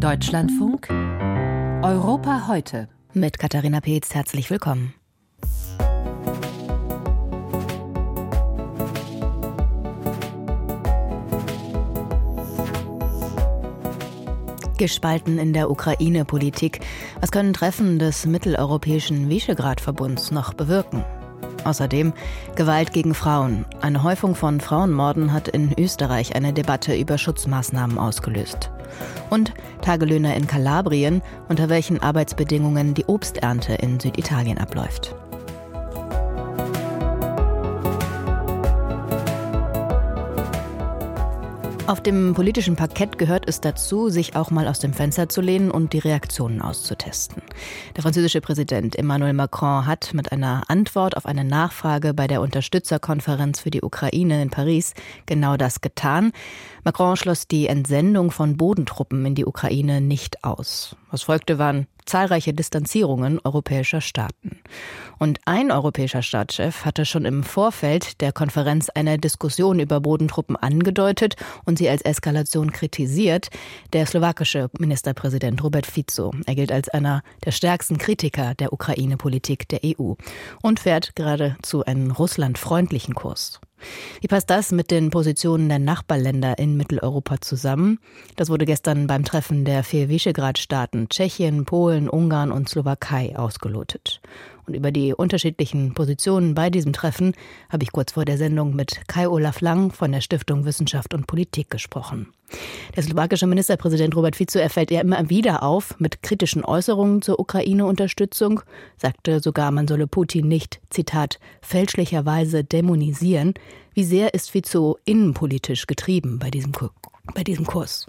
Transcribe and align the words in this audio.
Deutschlandfunk 0.00 0.88
Europa 0.88 2.48
heute. 2.48 2.88
Mit 3.12 3.38
Katharina 3.38 3.80
Peetz 3.80 4.14
herzlich 4.14 4.50
willkommen. 4.50 4.94
Gespalten 14.78 15.38
in 15.38 15.52
der 15.52 15.70
Ukraine-Politik. 15.70 16.80
Was 17.20 17.30
können 17.30 17.52
Treffen 17.52 17.98
des 17.98 18.24
mitteleuropäischen 18.24 19.28
Visegrad-Verbunds 19.28 20.30
noch 20.30 20.54
bewirken? 20.54 21.04
Außerdem 21.64 22.14
Gewalt 22.54 22.94
gegen 22.94 23.12
Frauen. 23.12 23.66
Eine 23.82 24.02
Häufung 24.02 24.34
von 24.34 24.60
Frauenmorden 24.62 25.34
hat 25.34 25.48
in 25.48 25.74
Österreich 25.78 26.34
eine 26.34 26.54
Debatte 26.54 26.96
über 26.96 27.18
Schutzmaßnahmen 27.18 27.98
ausgelöst. 27.98 28.70
Und 29.30 29.52
Tagelöhner 29.82 30.34
in 30.36 30.46
Kalabrien, 30.46 31.22
unter 31.48 31.68
welchen 31.68 32.02
Arbeitsbedingungen 32.02 32.94
die 32.94 33.06
Obsternte 33.06 33.74
in 33.74 34.00
Süditalien 34.00 34.58
abläuft. 34.58 35.14
Auf 41.90 42.00
dem 42.00 42.34
politischen 42.34 42.76
Parkett 42.76 43.18
gehört 43.18 43.48
es 43.48 43.60
dazu, 43.60 44.10
sich 44.10 44.36
auch 44.36 44.52
mal 44.52 44.68
aus 44.68 44.78
dem 44.78 44.92
Fenster 44.92 45.28
zu 45.28 45.40
lehnen 45.40 45.72
und 45.72 45.92
die 45.92 45.98
Reaktionen 45.98 46.62
auszutesten. 46.62 47.42
Der 47.96 48.04
französische 48.04 48.40
Präsident 48.40 48.94
Emmanuel 48.94 49.32
Macron 49.32 49.86
hat 49.86 50.14
mit 50.14 50.30
einer 50.30 50.62
Antwort 50.68 51.16
auf 51.16 51.26
eine 51.26 51.42
Nachfrage 51.42 52.14
bei 52.14 52.28
der 52.28 52.42
Unterstützerkonferenz 52.42 53.58
für 53.58 53.72
die 53.72 53.82
Ukraine 53.82 54.40
in 54.40 54.50
Paris 54.50 54.94
genau 55.26 55.56
das 55.56 55.80
getan. 55.80 56.30
Macron 56.84 57.16
schloss 57.16 57.48
die 57.48 57.66
Entsendung 57.66 58.30
von 58.30 58.56
Bodentruppen 58.56 59.26
in 59.26 59.34
die 59.34 59.44
Ukraine 59.44 60.00
nicht 60.00 60.44
aus. 60.44 60.94
Was 61.10 61.22
folgte, 61.22 61.58
waren 61.58 61.88
zahlreiche 62.10 62.52
Distanzierungen 62.52 63.38
europäischer 63.44 64.00
Staaten. 64.00 64.58
Und 65.18 65.38
ein 65.44 65.70
europäischer 65.70 66.22
Staatschef 66.22 66.84
hatte 66.84 67.04
schon 67.04 67.24
im 67.24 67.44
Vorfeld 67.44 68.20
der 68.20 68.32
Konferenz 68.32 68.88
eine 68.88 69.18
Diskussion 69.18 69.78
über 69.78 70.00
Bodentruppen 70.00 70.56
angedeutet 70.56 71.36
und 71.64 71.78
sie 71.78 71.88
als 71.88 72.02
Eskalation 72.02 72.72
kritisiert, 72.72 73.50
der 73.92 74.06
slowakische 74.06 74.70
Ministerpräsident 74.78 75.62
Robert 75.62 75.86
Fico. 75.86 76.32
Er 76.46 76.54
gilt 76.56 76.72
als 76.72 76.88
einer 76.88 77.22
der 77.44 77.52
stärksten 77.52 77.98
Kritiker 77.98 78.54
der 78.54 78.72
Ukraine-Politik 78.72 79.68
der 79.68 79.80
EU 79.84 80.14
und 80.62 80.80
fährt 80.80 81.14
geradezu 81.14 81.84
einen 81.84 82.10
russlandfreundlichen 82.10 83.14
Kurs. 83.14 83.60
Wie 84.20 84.28
passt 84.28 84.50
das 84.50 84.72
mit 84.72 84.90
den 84.90 85.10
Positionen 85.10 85.68
der 85.68 85.78
Nachbarländer 85.78 86.58
in 86.58 86.76
Mitteleuropa 86.76 87.40
zusammen? 87.40 87.98
Das 88.36 88.48
wurde 88.48 88.66
gestern 88.66 89.06
beim 89.06 89.24
Treffen 89.24 89.64
der 89.64 89.84
vier 89.84 90.08
Visegrad-Staaten 90.08 91.08
Tschechien, 91.08 91.64
Polen, 91.64 92.08
Ungarn 92.08 92.52
und 92.52 92.68
Slowakei 92.68 93.36
ausgelotet. 93.36 94.20
Und 94.70 94.76
über 94.76 94.92
die 94.92 95.12
unterschiedlichen 95.12 95.94
Positionen 95.94 96.54
bei 96.54 96.70
diesem 96.70 96.92
Treffen 96.92 97.34
habe 97.70 97.82
ich 97.82 97.90
kurz 97.90 98.12
vor 98.12 98.24
der 98.24 98.38
Sendung 98.38 98.76
mit 98.76 99.00
Kai 99.08 99.28
Olaf 99.28 99.60
Lang 99.60 99.90
von 99.90 100.12
der 100.12 100.20
Stiftung 100.20 100.64
Wissenschaft 100.64 101.12
und 101.12 101.26
Politik 101.26 101.70
gesprochen. 101.70 102.28
Der 102.94 103.02
slowakische 103.02 103.48
Ministerpräsident 103.48 104.14
Robert 104.14 104.36
Fico 104.36 104.60
er 104.60 104.70
fällt 104.70 104.92
ja 104.92 105.00
immer 105.00 105.28
wieder 105.28 105.64
auf 105.64 105.98
mit 105.98 106.22
kritischen 106.22 106.64
Äußerungen 106.64 107.20
zur 107.20 107.40
Ukraine-Unterstützung, 107.40 108.60
sagte 108.96 109.40
sogar, 109.40 109.72
man 109.72 109.88
solle 109.88 110.06
Putin 110.06 110.46
nicht, 110.46 110.80
Zitat, 110.88 111.40
fälschlicherweise 111.62 112.62
dämonisieren. 112.62 113.54
Wie 113.92 114.04
sehr 114.04 114.34
ist 114.34 114.52
Fico 114.52 114.98
innenpolitisch 115.04 115.88
getrieben 115.88 116.38
bei 116.38 116.48
diesem, 116.52 116.70
bei 117.34 117.42
diesem 117.42 117.66
Kurs? 117.66 118.06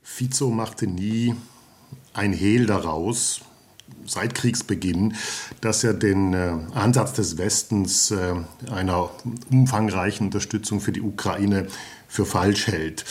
Fico 0.00 0.48
machte 0.50 0.86
nie 0.86 1.34
ein 2.12 2.32
Hehl 2.32 2.66
daraus, 2.66 3.40
seit 4.06 4.34
Kriegsbeginn, 4.34 5.14
dass 5.60 5.84
er 5.84 5.94
den 5.94 6.34
äh, 6.34 6.52
Ansatz 6.74 7.14
des 7.14 7.38
Westens 7.38 8.10
äh, 8.10 8.34
einer 8.70 9.10
umfangreichen 9.50 10.26
Unterstützung 10.26 10.80
für 10.80 10.92
die 10.92 11.02
Ukraine 11.02 11.66
für 12.08 12.26
falsch 12.26 12.66
hält. 12.66 13.04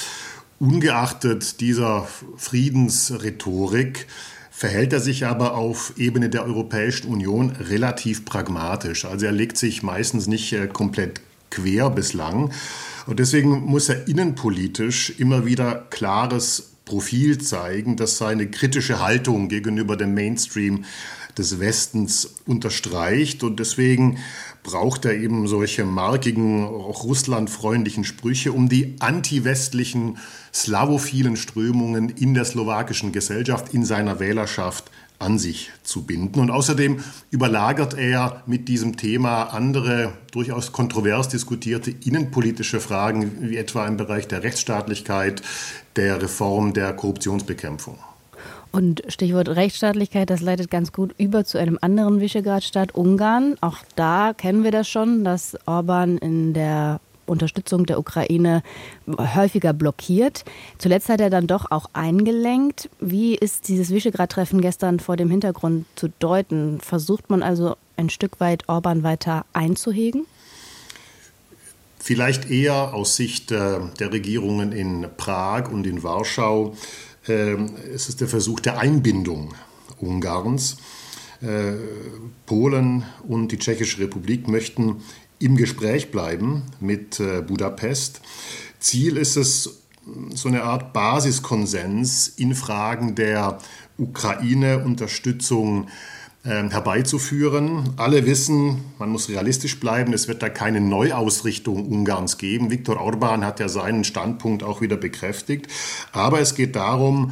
Ungeachtet 0.60 1.60
dieser 1.60 2.08
Friedensrhetorik 2.38 4.08
verhält 4.52 4.94
er 4.94 5.00
sich 5.00 5.26
aber 5.26 5.56
auf 5.56 5.94
Ebene 5.98 6.30
der 6.30 6.46
Europäischen 6.46 7.08
Union 7.08 7.50
relativ 7.50 8.26
pragmatisch. 8.26 9.06
Also 9.06 9.26
er 9.26 9.32
legt 9.32 9.58
sich 9.58 9.82
meistens 9.82 10.28
nicht 10.28 10.54
äh, 10.54 10.68
komplett 10.68 11.22
quer 11.50 11.90
bislang. 11.90 12.52
Und 13.08 13.20
deswegen 13.20 13.62
muss 13.66 13.90
er 13.90 14.08
innenpolitisch 14.08 15.20
immer 15.20 15.46
wieder 15.46 15.88
klares 15.90 16.71
Profil 16.86 17.38
zeigen, 17.40 17.96
das 17.96 18.18
seine 18.18 18.50
kritische 18.50 19.00
Haltung 19.00 19.50
gegenüber 19.50 19.96
dem 19.98 20.14
Mainstream 20.14 20.86
des 21.38 21.60
Westens 21.60 22.36
unterstreicht. 22.46 23.44
Und 23.44 23.60
deswegen 23.60 24.18
braucht 24.64 25.06
er 25.06 25.16
eben 25.16 25.48
solche 25.48 25.86
markigen, 25.86 26.66
auch 26.66 27.04
russlandfreundlichen 27.04 28.04
Sprüche, 28.04 28.52
um 28.52 28.70
die 28.70 28.96
anti-westlichen, 29.00 30.18
slawophilen 30.54 31.38
Strömungen 31.38 32.10
in 32.10 32.34
der 32.34 32.46
slowakischen 32.46 33.12
Gesellschaft, 33.12 33.74
in 33.74 33.86
seiner 33.86 34.20
Wählerschaft 34.20 34.92
an 35.22 35.40
sich 35.40 35.72
zu 35.84 36.04
binden. 36.04 36.40
Und 36.40 36.52
außerdem 36.52 37.00
überlagert 37.30 37.94
er 37.94 38.44
mit 38.46 38.68
diesem 38.68 38.98
Thema 38.98 39.44
andere, 39.44 40.14
durchaus 40.32 40.72
kontrovers 40.72 41.30
diskutierte 41.30 41.92
innenpolitische 41.92 42.80
Fragen, 42.80 43.50
wie 43.50 43.58
etwa 43.58 43.88
im 43.88 43.98
Bereich 43.98 44.28
der 44.28 44.44
Rechtsstaatlichkeit, 44.44 45.42
der 45.96 46.22
Reform 46.22 46.74
der 46.74 46.94
Korruptionsbekämpfung. 46.94 47.98
Und 48.72 49.04
Stichwort 49.10 49.50
Rechtsstaatlichkeit, 49.50 50.30
das 50.30 50.42
leitet 50.42 50.72
ganz 50.72 50.94
gut 50.94 51.14
über 51.18 51.44
zu 51.44 51.58
einem 51.58 51.78
anderen 51.82 52.22
Visegrad-Staat, 52.22 52.96
Ungarn. 52.96 53.58
Auch 53.60 53.78
da 53.96 54.34
kennen 54.34 54.64
wir 54.64 54.72
das 54.72 54.88
schon, 54.88 55.26
dass 55.26 55.58
Orban 55.66 56.18
in 56.18 56.54
der 56.54 57.02
Unterstützung 57.32 57.86
der 57.86 57.98
Ukraine 57.98 58.62
häufiger 59.08 59.74
blockiert. 59.74 60.46
Zuletzt 60.78 61.10
hat 61.10 61.22
er 61.22 61.30
dann 61.30 61.48
doch 61.48 61.72
auch 61.72 61.90
eingelenkt. 61.94 62.90
Wie 63.00 63.36
ist 63.36 63.68
dieses 63.68 63.90
Visegrad-Treffen 63.90 64.62
gestern 64.62 65.00
vor 65.00 65.18
dem 65.18 65.30
Hintergrund 65.30 65.86
zu 65.96 66.10
deuten? 66.20 66.80
Versucht 66.82 67.30
man 67.30 67.42
also 67.42 67.76
ein 67.98 68.10
Stück 68.10 68.40
weit 68.40 68.70
Orban 68.70 69.04
weiter 69.04 69.46
einzuhegen? 69.54 70.26
Vielleicht 72.00 72.50
eher 72.50 72.94
aus 72.94 73.16
Sicht 73.16 73.52
äh, 73.52 73.80
der 74.00 74.12
Regierungen 74.12 74.72
in 74.72 75.08
Prag 75.18 75.72
und 75.72 75.86
in 75.86 76.04
Warschau 76.04 76.76
ähm, 77.28 77.76
es 77.94 78.10
ist 78.10 78.22
der 78.22 78.28
Versuch 78.28 78.60
der 78.60 78.80
Einbindung 78.80 79.54
Ungarns. 80.00 80.78
Äh, 81.42 81.74
Polen 82.46 83.04
und 83.28 83.52
die 83.52 83.58
Tschechische 83.58 84.00
Republik 84.00 84.48
möchten 84.48 85.04
im 85.42 85.58
Gespräch 85.58 86.12
bleiben 86.12 86.64
mit 86.80 87.20
äh, 87.20 87.42
Budapest. 87.42 88.22
Ziel 88.80 89.18
ist 89.18 89.36
es, 89.38 89.82
so 90.34 90.48
eine 90.48 90.64
Art 90.64 90.94
Basiskonsens 90.94 92.28
in 92.28 92.56
Fragen 92.56 93.16
der 93.16 93.60
Ukraine-Unterstützung 93.98 95.88
ähm, 96.44 96.72
herbeizuführen. 96.72 97.94
Alle 97.98 98.26
wissen, 98.26 98.84
man 98.98 99.10
muss 99.10 99.30
realistisch 99.30 99.80
bleiben, 99.80 100.12
es 100.14 100.28
wird 100.28 100.42
da 100.42 100.50
keine 100.50 100.82
Neuausrichtung 100.82 101.88
Ungarns 101.88 102.40
geben. 102.40 102.72
Viktor 102.72 103.00
Orban 103.00 103.46
hat 103.46 103.60
ja 103.60 103.70
seinen 103.70 104.04
Standpunkt 104.04 104.64
auch 104.64 104.82
wieder 104.82 104.98
bekräftigt. 104.98 105.68
Aber 106.12 106.40
es 106.40 106.56
geht 106.56 106.76
darum, 106.76 107.32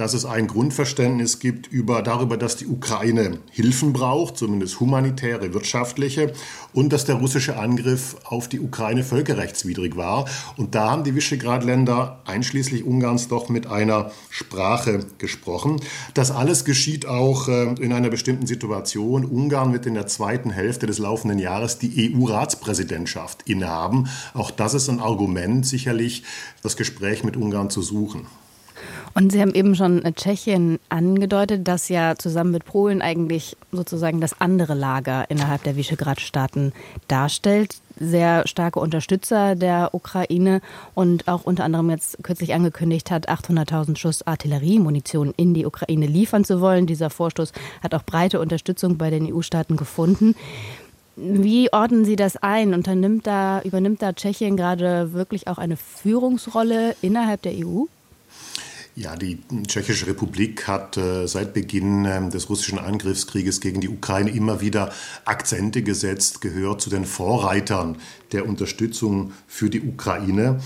dass 0.00 0.14
es 0.14 0.24
ein 0.24 0.46
Grundverständnis 0.46 1.40
gibt 1.40 1.66
über, 1.66 2.00
darüber, 2.00 2.38
dass 2.38 2.56
die 2.56 2.66
Ukraine 2.66 3.40
Hilfen 3.50 3.92
braucht, 3.92 4.38
zumindest 4.38 4.80
humanitäre, 4.80 5.52
wirtschaftliche, 5.52 6.32
und 6.72 6.90
dass 6.94 7.04
der 7.04 7.16
russische 7.16 7.58
Angriff 7.58 8.16
auf 8.24 8.48
die 8.48 8.60
Ukraine 8.60 9.04
völkerrechtswidrig 9.04 9.96
war. 9.96 10.24
Und 10.56 10.74
da 10.74 10.90
haben 10.90 11.04
die 11.04 11.14
Visegrad-Länder, 11.14 12.22
einschließlich 12.24 12.86
Ungarns, 12.86 13.28
doch 13.28 13.50
mit 13.50 13.66
einer 13.66 14.10
Sprache 14.30 15.04
gesprochen. 15.18 15.82
Das 16.14 16.30
alles 16.30 16.64
geschieht 16.64 17.04
auch 17.04 17.48
äh, 17.48 17.74
in 17.74 17.92
einer 17.92 18.08
bestimmten 18.08 18.46
Situation. 18.46 19.26
Ungarn 19.26 19.74
wird 19.74 19.84
in 19.84 19.92
der 19.92 20.06
zweiten 20.06 20.48
Hälfte 20.48 20.86
des 20.86 20.96
laufenden 20.96 21.38
Jahres 21.38 21.78
die 21.78 22.16
EU-Ratspräsidentschaft 22.16 23.42
innehaben. 23.42 24.08
Auch 24.32 24.50
das 24.50 24.72
ist 24.72 24.88
ein 24.88 25.00
Argument, 25.00 25.66
sicherlich 25.66 26.22
das 26.62 26.78
Gespräch 26.78 27.22
mit 27.22 27.36
Ungarn 27.36 27.68
zu 27.68 27.82
suchen. 27.82 28.26
Und 29.12 29.32
Sie 29.32 29.40
haben 29.40 29.54
eben 29.54 29.74
schon 29.74 30.04
äh, 30.04 30.12
Tschechien 30.12 30.78
angedeutet, 30.88 31.66
das 31.66 31.88
ja 31.88 32.14
zusammen 32.16 32.52
mit 32.52 32.64
Polen 32.64 33.02
eigentlich 33.02 33.56
sozusagen 33.72 34.20
das 34.20 34.40
andere 34.40 34.74
Lager 34.74 35.28
innerhalb 35.28 35.64
der 35.64 35.76
Visegrad-Staaten 35.76 36.72
darstellt. 37.08 37.76
Sehr 37.98 38.46
starke 38.46 38.78
Unterstützer 38.80 39.56
der 39.56 39.90
Ukraine 39.92 40.62
und 40.94 41.28
auch 41.28 41.44
unter 41.44 41.64
anderem 41.64 41.90
jetzt 41.90 42.22
kürzlich 42.22 42.54
angekündigt 42.54 43.10
hat, 43.10 43.28
800.000 43.28 43.96
Schuss 43.96 44.26
Artilleriemunition 44.26 45.34
in 45.36 45.54
die 45.54 45.66
Ukraine 45.66 46.06
liefern 46.06 46.44
zu 46.44 46.60
wollen. 46.60 46.86
Dieser 46.86 47.10
Vorstoß 47.10 47.52
hat 47.82 47.94
auch 47.94 48.04
breite 48.04 48.40
Unterstützung 48.40 48.96
bei 48.96 49.10
den 49.10 49.30
EU-Staaten 49.30 49.76
gefunden. 49.76 50.34
Wie 51.16 51.70
ordnen 51.72 52.06
Sie 52.06 52.16
das 52.16 52.38
ein? 52.38 52.72
Unternimmt 52.72 53.26
da, 53.26 53.60
übernimmt 53.62 54.00
da 54.00 54.14
Tschechien 54.14 54.56
gerade 54.56 55.12
wirklich 55.12 55.48
auch 55.48 55.58
eine 55.58 55.76
Führungsrolle 55.76 56.96
innerhalb 57.02 57.42
der 57.42 57.52
EU? 57.52 57.84
Ja, 59.00 59.16
die 59.16 59.38
Tschechische 59.66 60.08
Republik 60.08 60.68
hat 60.68 60.98
äh, 60.98 61.26
seit 61.26 61.54
Beginn 61.54 62.04
äh, 62.04 62.28
des 62.28 62.50
russischen 62.50 62.78
Angriffskrieges 62.78 63.62
gegen 63.62 63.80
die 63.80 63.88
Ukraine 63.88 64.28
immer 64.28 64.60
wieder 64.60 64.92
Akzente 65.24 65.80
gesetzt, 65.80 66.42
gehört 66.42 66.82
zu 66.82 66.90
den 66.90 67.06
Vorreitern 67.06 67.96
der 68.32 68.46
Unterstützung 68.46 69.32
für 69.46 69.70
die 69.70 69.80
Ukraine. 69.80 70.60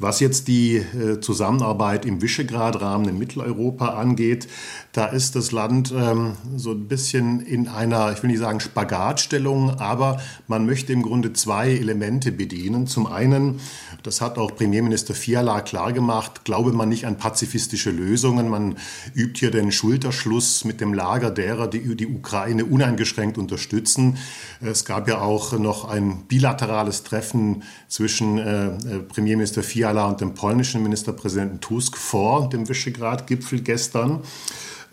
Was 0.00 0.18
jetzt 0.18 0.48
die 0.48 0.76
äh, 0.76 1.20
Zusammenarbeit 1.20 2.06
im 2.06 2.22
Visegrad-Rahmen 2.22 3.06
in 3.06 3.18
Mitteleuropa 3.18 3.88
angeht, 3.88 4.48
da 4.92 5.04
ist 5.04 5.36
das 5.36 5.52
Land 5.52 5.92
ähm, 5.94 6.38
so 6.56 6.70
ein 6.70 6.88
bisschen 6.88 7.40
in 7.40 7.68
einer, 7.68 8.10
ich 8.10 8.22
will 8.22 8.30
nicht 8.30 8.40
sagen 8.40 8.60
Spagatstellung, 8.60 9.78
aber 9.78 10.18
man 10.48 10.64
möchte 10.64 10.94
im 10.94 11.02
Grunde 11.02 11.34
zwei 11.34 11.72
Elemente 11.72 12.32
bedienen. 12.32 12.86
Zum 12.86 13.06
einen, 13.08 13.60
das 14.02 14.22
hat 14.22 14.38
auch 14.38 14.56
Premierminister 14.56 15.12
Fiala 15.12 15.60
klargemacht, 15.60 16.46
glaube 16.46 16.72
man 16.72 16.88
nicht 16.88 17.06
an 17.06 17.18
pazifistische 17.18 17.90
Lösungen. 17.90 18.48
Man 18.48 18.76
übt 19.14 19.38
hier 19.38 19.50
den 19.50 19.70
Schulterschluss 19.70 20.64
mit 20.64 20.80
dem 20.80 20.94
Lager 20.94 21.30
derer, 21.30 21.68
die 21.68 21.94
die 21.94 22.06
Ukraine 22.06 22.64
uneingeschränkt 22.64 23.36
unterstützen. 23.36 24.16
Es 24.62 24.86
gab 24.86 25.08
ja 25.08 25.20
auch 25.20 25.52
noch 25.58 25.84
ein 25.84 26.22
bilaterales 26.26 27.02
Treffen 27.02 27.64
zwischen 27.86 28.38
äh, 28.38 28.68
äh 28.68 29.00
Premierminister 29.06 29.62
Fiala 29.62 29.89
Fiala 29.90 30.06
und 30.06 30.20
dem 30.20 30.34
polnischen 30.34 30.82
Ministerpräsidenten 30.82 31.60
Tusk 31.60 31.96
vor 31.96 32.48
dem 32.48 32.68
Visegrad-Gipfel 32.68 33.60
gestern. 33.60 34.20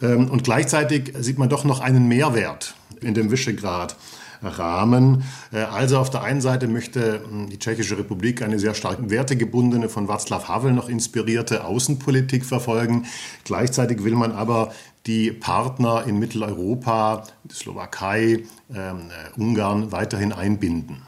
Ähm, 0.02 0.30
und 0.30 0.44
gleichzeitig 0.44 1.14
sieht 1.20 1.38
man 1.38 1.50
doch 1.50 1.64
noch 1.64 1.82
einen 1.82 2.08
Mehrwert 2.08 2.74
in 3.02 3.14
dem 3.14 3.32
Visegrad. 3.32 3.96
Rahmen. 4.40 5.24
Äh, 5.52 5.62
also 5.62 5.98
auf 5.98 6.12
der 6.12 6.22
einen 6.22 6.42
Seite 6.42 6.68
möchte 6.68 7.22
hm, 7.28 7.50
die 7.50 7.58
Tschechische 7.58 7.98
Republik 7.98 8.44
eine 8.44 8.60
sehr 8.60 8.76
stark 8.76 9.10
wertegebundene, 9.10 9.90
von 9.90 10.08
Václav 10.08 10.48
Havel 10.48 10.74
noch 10.74 10.90
inspirierte 10.90 11.64
Außenpolitik 11.66 12.46
verfolgen. 12.46 13.08
Gleichzeitig 13.46 14.04
will 14.04 14.14
man 14.14 14.32
aber 14.32 14.72
die 15.08 15.32
Partner 15.32 16.04
in 16.06 16.20
Mitteleuropa, 16.20 17.24
die 17.46 17.56
Slowakei, 17.56 18.44
ähm, 18.72 19.10
äh, 19.10 19.42
Ungarn 19.42 19.92
weiterhin 19.92 20.34
einbinden. 20.34 21.02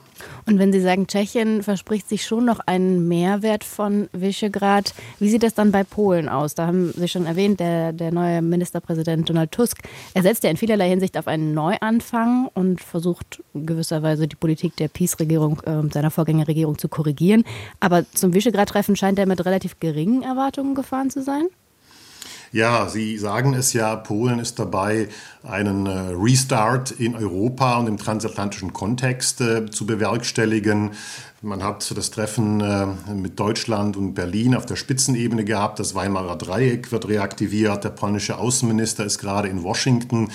Und 0.46 0.60
wenn 0.60 0.72
Sie 0.72 0.82
sagen, 0.82 1.08
Tschechien 1.08 1.64
verspricht 1.64 2.10
sich 2.10 2.26
schon 2.26 2.46
noch 2.46 2.60
einen 2.66 3.08
Mehrwert 3.08 3.64
von 3.64 4.10
Visegrad, 4.14 4.94
wie 5.20 5.30
sieht 5.30 5.44
das 5.44 5.54
dann 5.54 5.72
bei 5.72 5.84
Polen 5.84 6.30
aus? 6.30 6.56
Da 6.56 6.68
haben 6.68 6.92
Sie 6.96 7.08
schon 7.08 7.26
erwähnt, 7.26 7.60
der, 7.60 7.94
der 7.94 8.12
neue 8.12 8.42
Ministerpräsident 8.42 9.30
Donald 9.30 9.52
Tusk, 9.52 9.78
er 10.14 10.24
setzt 10.24 10.44
ja 10.44 10.50
in 10.50 10.58
vielerlei 10.58 10.90
Hinsicht 10.90 11.18
auf 11.18 11.28
einen 11.28 11.54
Neuanfang 11.54 12.50
und 12.54 12.82
versucht 12.82 13.44
gewisserweise 13.54 14.28
die 14.28 14.36
Politik 14.36 14.76
der 14.78 14.88
PiS-Regierung, 14.88 15.62
äh, 15.66 15.92
seiner 15.92 16.12
Vorgängerregierung 16.12 16.78
zu 16.78 16.90
korrigieren. 16.90 17.44
Aber 17.80 18.06
zum 18.14 18.34
Visegrad-Treffen 18.34 18.96
scheint 18.96 19.20
er 19.20 19.26
mit 19.26 19.46
relativ 19.46 19.80
geringen 19.80 20.24
Erwartungen 20.24 20.76
gefahren 20.76 21.10
zu 21.10 21.22
sein? 21.22 21.48
Ja, 22.52 22.90
Sie 22.90 23.18
sagen 23.20 23.54
es 23.54 23.74
ja, 23.74 23.96
Polen 23.96 24.40
ist 24.40 24.58
dabei, 24.58 25.10
einen 25.44 25.86
äh, 25.86 26.14
Restart 26.16 26.90
in 26.90 27.16
Europa 27.16 27.78
und 27.78 27.88
im 27.88 27.98
transatlantischen 27.98 28.74
Kontext 28.74 29.40
äh, 29.42 29.70
zu 29.70 29.86
bewerkstelligen. 29.86 30.92
Man 31.42 31.64
hat 31.64 31.90
das 31.96 32.12
Treffen 32.12 32.60
äh, 32.60 32.86
mit 33.14 33.40
Deutschland 33.40 33.96
und 33.96 34.14
Berlin 34.14 34.56
auf 34.56 34.66
der 34.66 34.76
Spitzenebene 34.76 35.46
gehabt. 35.46 35.80
Das 35.80 35.96
Weimarer 35.96 36.36
Dreieck 36.36 36.92
wird 36.92 37.08
reaktiviert. 37.08 37.86
Der 37.86 37.92
polnische 37.92 38.38
Außenminister 38.38 39.06
ist 39.06 39.20
gerade 39.20 39.48
in 39.48 39.64
Washington. 39.64 40.32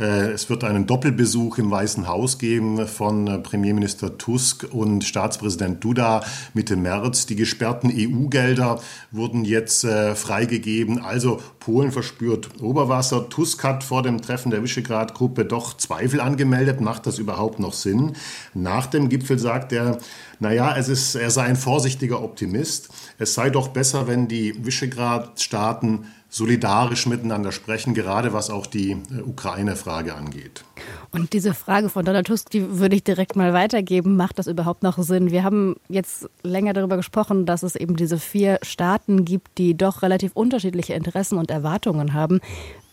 Äh, 0.00 0.32
es 0.32 0.50
wird 0.50 0.64
einen 0.64 0.86
Doppelbesuch 0.86 1.58
im 1.58 1.70
Weißen 1.70 2.08
Haus 2.08 2.40
geben 2.40 2.88
von 2.88 3.28
äh, 3.28 3.38
Premierminister 3.38 4.18
Tusk 4.18 4.66
und 4.72 5.04
Staatspräsident 5.04 5.84
Duda 5.84 6.24
Mitte 6.54 6.74
März. 6.74 7.26
Die 7.26 7.36
gesperrten 7.36 7.92
EU-Gelder 7.94 8.80
wurden 9.12 9.44
jetzt 9.44 9.86
freigegeben. 9.86 11.00
Also 11.00 11.40
Polen 11.60 11.92
verspürt 11.92 12.60
Oberwasser. 12.60 13.28
Tusk 13.28 13.62
hat 13.62 13.84
vor 13.84 14.02
dem 14.02 14.22
Treffen 14.22 14.50
der 14.50 14.62
Visegrad-Gruppe 14.62 15.44
doch 15.44 15.76
Zweifel 15.76 16.20
angemeldet. 16.20 16.80
Macht 16.80 17.06
das 17.06 17.18
überhaupt 17.18 17.60
noch 17.60 17.74
Sinn? 17.74 18.16
Nach 18.54 18.86
dem 18.86 19.08
Gipfel 19.08 19.38
sagt 19.38 19.72
er, 19.72 19.98
naja, 20.40 20.76
es 20.76 20.88
ist, 20.88 21.14
er 21.14 21.30
sei 21.30 21.44
ein 21.44 21.56
vorsichtiger 21.56 22.22
Optimist. 22.22 22.90
Es 23.18 23.34
sei 23.34 23.50
doch 23.50 23.68
besser, 23.68 24.06
wenn 24.06 24.28
die 24.28 24.54
Visegrad-Staaten 24.64 26.06
solidarisch 26.30 27.06
miteinander 27.06 27.52
sprechen, 27.52 27.94
gerade 27.94 28.32
was 28.32 28.50
auch 28.50 28.66
die 28.66 28.92
äh, 28.92 29.22
Ukraine-Frage 29.24 30.14
angeht. 30.14 30.64
Und 31.10 31.32
diese 31.32 31.54
Frage 31.54 31.88
von 31.88 32.04
Donald 32.04 32.26
Tusk, 32.26 32.50
die 32.50 32.78
würde 32.78 32.96
ich 32.96 33.02
direkt 33.02 33.34
mal 33.34 33.54
weitergeben. 33.54 34.16
Macht 34.16 34.38
das 34.38 34.46
überhaupt 34.46 34.82
noch 34.82 34.98
Sinn? 34.98 35.30
Wir 35.30 35.42
haben 35.42 35.76
jetzt 35.88 36.28
länger 36.42 36.74
darüber 36.74 36.98
gesprochen, 36.98 37.46
dass 37.46 37.62
es 37.62 37.76
eben 37.76 37.96
diese 37.96 38.18
vier 38.18 38.58
Staaten 38.62 39.24
gibt, 39.24 39.56
die 39.56 39.74
doch 39.74 40.02
relativ 40.02 40.32
unterschiedliche 40.34 40.92
Interessen 40.92 41.38
und 41.38 41.50
Erwartungen 41.50 42.12
haben. 42.12 42.40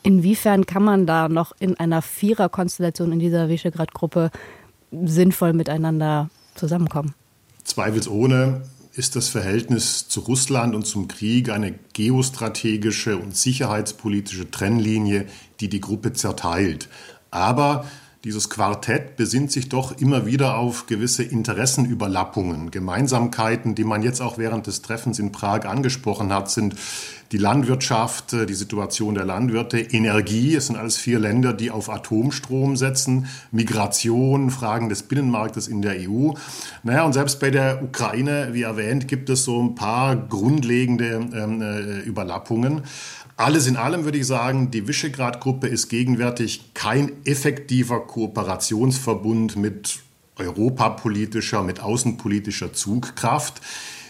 Inwiefern 0.01 0.65
kann 0.65 0.83
man 0.83 1.06
da 1.06 1.27
noch 1.27 1.51
in 1.59 1.77
einer 1.77 2.01
Viererkonstellation 2.01 3.12
in 3.12 3.19
dieser 3.19 3.50
Visegrad-Gruppe 3.50 4.31
sinnvoll 4.91 5.51
miteinander 5.51 6.30
zusammenkommen? 6.56 7.13
Zweifelsohne 7.75 8.62
ist 8.94 9.18
das 9.18 9.27
Verhältnis 9.27 10.07
zu 10.07 10.22
Russland 10.22 10.75
und 10.75 10.88
zum 10.88 11.10
Krieg 11.10 11.50
eine 11.50 11.77
geostrategische 11.92 13.18
und 13.18 13.36
sicherheitspolitische 13.36 14.50
Trennlinie, 14.50 15.25
die 15.60 15.68
die 15.68 15.81
Gruppe 15.81 16.13
zerteilt. 16.13 16.88
Aber 17.31 17.83
dieses 18.25 18.50
Quartett 18.50 19.18
besinnt 19.18 19.51
sich 19.51 19.69
doch 19.69 20.00
immer 20.00 20.25
wieder 20.25 20.57
auf 20.57 20.88
gewisse 20.88 21.22
Interessenüberlappungen. 21.22 22.72
Gemeinsamkeiten, 22.72 23.75
die 23.75 23.83
man 23.83 24.01
jetzt 24.01 24.19
auch 24.19 24.39
während 24.39 24.66
des 24.66 24.81
Treffens 24.81 25.19
in 25.19 25.31
Prag 25.31 25.66
angesprochen 25.66 26.33
hat, 26.33 26.50
sind 26.50 26.74
die 27.31 27.38
Landwirtschaft, 27.38 28.33
äh, 28.33 28.48
die 28.48 28.56
Situation 28.56 29.13
der 29.13 29.25
Landwirte, 29.25 29.77
Energie, 29.77 30.56
es 30.56 30.68
sind 30.68 30.75
alles 30.75 30.98
vier 30.98 31.19
Länder, 31.19 31.54
die 31.54 31.69
auf 31.69 31.88
Atomstrom 31.88 32.75
setzen, 32.75 33.27
Migration, 33.51 34.50
Fragen 34.50 34.89
des 34.89 35.04
Binnenmarktes 35.04 35.68
in 35.68 35.83
der 35.83 35.95
EU. 36.10 36.31
Naja, 36.81 37.04
und 37.04 37.13
selbst 37.13 37.39
bei 37.39 37.51
der 37.51 37.83
Ukraine, 37.83 38.50
wie 38.54 38.63
erwähnt, 38.63 39.07
gibt 39.07 39.30
es 39.30 39.44
so 39.44 39.62
ein 39.62 39.75
paar 39.75 40.16
grundlegende 40.16 41.30
ähm, 41.31 41.62
äh, 41.62 42.00
Überlappungen. 42.00 42.81
Alles 43.38 43.68
in 43.68 43.76
allem 43.76 44.06
würde 44.06 44.18
ich 44.18 44.28
sagen, 44.28 44.72
die 44.72 44.88
Visegrad-Gruppe 44.88 45.68
ist 45.68 45.90
gegenwärtig 45.90 46.74
kein 46.74 47.12
effektiver 47.26 48.00
Kooperationsverbund 48.00 49.58
mit 49.58 50.00
europapolitischer, 50.38 51.62
mit 51.62 51.82
außenpolitischer 51.82 52.72
Zugkraft. 52.72 53.62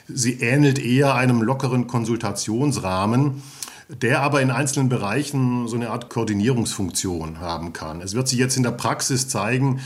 Sie 0.07 0.33
ähnelt 0.41 0.77
eher 0.77 1.15
einem 1.15 1.41
lockeren 1.41 1.87
Konsultationsrahmen, 1.87 3.41
der 3.89 4.21
aber 4.21 4.43
in 4.43 4.51
einzelnen 4.51 4.89
Bereichen 4.89 5.67
so 5.67 5.75
eine 5.75 5.89
Art 5.89 6.09
Koordinierungsfunktion 6.09 7.39
haben 7.39 7.73
kann. 7.73 8.01
Es 8.01 8.13
wird 8.13 8.27
sich 8.27 8.37
jetzt 8.37 8.57
in 8.57 8.63
der 8.63 8.71
Praxis 8.71 9.27
zeigen, 9.27 9.79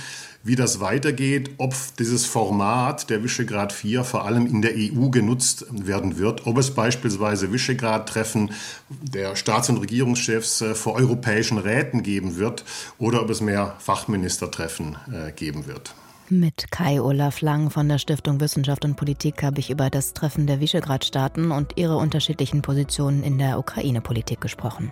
wie 0.44 0.56
das 0.56 0.80
weitergeht, 0.80 1.52
ob 1.58 1.76
dieses 1.98 2.26
Format 2.26 3.10
der 3.10 3.24
Visegrad 3.24 3.74
4 3.74 4.04
vor 4.04 4.26
allem 4.26 4.46
in 4.46 4.62
der 4.62 4.74
EU 4.76 5.10
genutzt 5.10 5.66
werden 5.72 6.18
wird, 6.18 6.48
ob 6.48 6.58
es 6.58 6.72
beispielsweise 6.72 7.52
Visegrad-Treffen 7.52 8.52
der 8.90 9.36
Staats- 9.36 9.70
und 9.70 9.78
Regierungschefs 9.78 10.62
äh, 10.62 10.76
vor 10.76 10.96
europäischen 10.96 11.58
Räten 11.58 12.04
geben 12.04 12.38
wird 12.38 12.64
oder 12.98 13.22
ob 13.22 13.30
es 13.30 13.42
mehr 13.42 13.76
Fachministertreffen 13.80 14.98
äh, 15.12 15.32
geben 15.32 15.68
wird. 15.68 15.94
Mit 16.32 16.70
Kai 16.70 17.02
Olaf 17.02 17.42
Lang 17.42 17.72
von 17.72 17.90
der 17.90 17.98
Stiftung 17.98 18.40
Wissenschaft 18.40 18.86
und 18.86 18.96
Politik 18.96 19.42
habe 19.42 19.60
ich 19.60 19.72
über 19.72 19.90
das 19.90 20.14
Treffen 20.14 20.46
der 20.46 20.60
Visegrad-Staaten 20.60 21.52
und 21.52 21.74
ihre 21.76 21.98
unterschiedlichen 21.98 22.62
Positionen 22.62 23.24
in 23.24 23.40
der 23.40 23.58
Ukraine-Politik 23.58 24.40
gesprochen. 24.40 24.92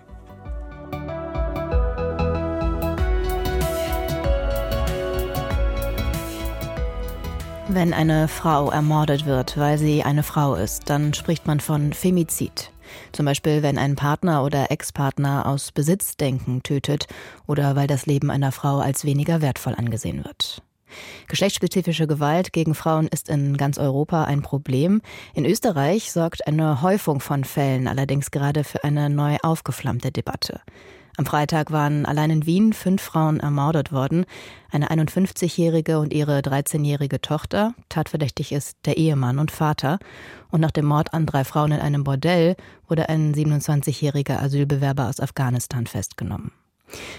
Wenn 7.69 7.93
eine 7.93 8.29
Frau 8.29 8.71
ermordet 8.71 9.25
wird, 9.25 9.57
weil 9.57 9.77
sie 9.77 10.01
eine 10.01 10.23
Frau 10.23 10.55
ist, 10.55 10.89
dann 10.89 11.13
spricht 11.13 11.47
man 11.47 11.59
von 11.59 11.91
Femizid. 11.91 12.71
Zum 13.11 13.25
Beispiel, 13.25 13.61
wenn 13.61 13.77
ein 13.77 13.95
Partner 13.95 14.43
oder 14.45 14.71
Ex-Partner 14.71 15.45
aus 15.45 15.73
Besitzdenken 15.73 16.63
tötet 16.63 17.07
oder 17.45 17.75
weil 17.75 17.87
das 17.87 18.05
Leben 18.05 18.31
einer 18.31 18.53
Frau 18.53 18.77
als 18.77 19.03
weniger 19.03 19.41
wertvoll 19.41 19.75
angesehen 19.75 20.23
wird. 20.23 20.63
Geschlechtsspezifische 21.27 22.07
Gewalt 22.07 22.53
gegen 22.53 22.73
Frauen 22.73 23.07
ist 23.07 23.27
in 23.27 23.57
ganz 23.57 23.77
Europa 23.77 24.23
ein 24.23 24.41
Problem. 24.41 25.01
In 25.33 25.45
Österreich 25.45 26.13
sorgt 26.13 26.47
eine 26.47 26.81
Häufung 26.81 27.19
von 27.19 27.43
Fällen 27.43 27.89
allerdings 27.89 28.31
gerade 28.31 28.63
für 28.63 28.85
eine 28.85 29.09
neu 29.09 29.35
aufgeflammte 29.43 30.11
Debatte. 30.11 30.61
Am 31.17 31.25
Freitag 31.25 31.71
waren 31.71 32.05
allein 32.05 32.29
in 32.29 32.45
Wien 32.45 32.73
fünf 32.73 33.01
Frauen 33.01 33.39
ermordet 33.39 33.91
worden. 33.91 34.25
Eine 34.69 34.91
51-jährige 34.91 35.97
und 35.97 36.13
ihre 36.13 36.41
13-jährige 36.41 37.19
Tochter. 37.21 37.73
Tatverdächtig 37.89 38.51
ist 38.51 38.77
der 38.85 38.97
Ehemann 38.97 39.39
und 39.39 39.49
Vater. 39.49 39.97
Und 40.51 40.61
nach 40.61 40.69
dem 40.69 40.85
Mord 40.85 41.15
an 41.15 41.25
drei 41.25 41.43
Frauen 41.43 41.71
in 41.71 41.79
einem 41.79 42.03
Bordell 42.03 42.55
wurde 42.87 43.09
ein 43.09 43.33
27-jähriger 43.33 44.39
Asylbewerber 44.39 45.09
aus 45.09 45.19
Afghanistan 45.19 45.87
festgenommen. 45.87 46.51